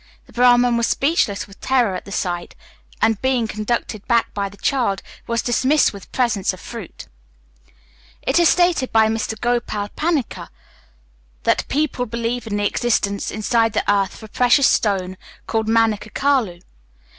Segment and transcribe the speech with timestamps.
[0.25, 2.55] The Brahman was speechless with terror at the sight,
[3.03, 7.05] and, being conducted back by the child, was dismissed with presents of fruits."
[8.23, 10.49] It is stated by Mr Gopal Panikkar
[11.43, 16.63] that, "people believe in the existence inside the earth of a precious stone called manikkakkallu.